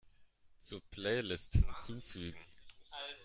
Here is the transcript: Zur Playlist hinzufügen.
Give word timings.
Zur 0.61 0.81
Playlist 0.89 1.53
hinzufügen. 1.57 2.39